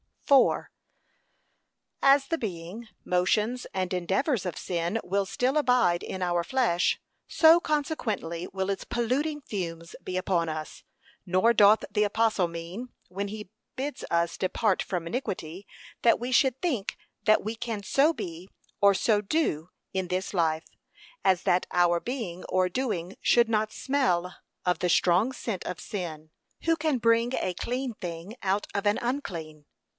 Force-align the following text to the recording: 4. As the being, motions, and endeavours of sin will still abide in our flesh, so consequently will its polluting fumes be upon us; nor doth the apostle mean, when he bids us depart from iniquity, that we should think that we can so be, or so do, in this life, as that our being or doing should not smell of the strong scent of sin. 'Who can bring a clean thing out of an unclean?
4. 0.25 0.71
As 2.01 2.27
the 2.27 2.37
being, 2.39 2.87
motions, 3.05 3.67
and 3.71 3.93
endeavours 3.93 4.45
of 4.45 4.57
sin 4.57 4.97
will 5.03 5.25
still 5.27 5.57
abide 5.57 6.01
in 6.03 6.23
our 6.23 6.43
flesh, 6.43 6.99
so 7.27 7.59
consequently 7.59 8.47
will 8.51 8.69
its 8.69 8.85
polluting 8.85 9.41
fumes 9.41 9.93
be 10.01 10.15
upon 10.17 10.47
us; 10.49 10.83
nor 11.25 11.53
doth 11.53 11.83
the 11.91 12.03
apostle 12.05 12.47
mean, 12.47 12.89
when 13.09 13.27
he 13.27 13.49
bids 13.75 14.03
us 14.09 14.37
depart 14.37 14.81
from 14.81 15.05
iniquity, 15.05 15.67
that 16.01 16.17
we 16.19 16.31
should 16.31 16.59
think 16.61 16.97
that 17.25 17.43
we 17.43 17.53
can 17.53 17.83
so 17.83 18.11
be, 18.13 18.49
or 18.79 18.93
so 18.95 19.19
do, 19.21 19.69
in 19.93 20.07
this 20.07 20.33
life, 20.33 20.65
as 21.23 21.43
that 21.43 21.67
our 21.71 21.99
being 21.99 22.43
or 22.45 22.69
doing 22.69 23.15
should 23.21 23.49
not 23.49 23.71
smell 23.73 24.37
of 24.65 24.79
the 24.79 24.89
strong 24.89 25.33
scent 25.33 25.63
of 25.65 25.79
sin. 25.81 26.31
'Who 26.61 26.77
can 26.77 26.97
bring 26.99 27.33
a 27.35 27.53
clean 27.53 27.93
thing 27.95 28.35
out 28.41 28.65
of 28.73 28.87
an 28.87 28.97
unclean? 28.99 29.65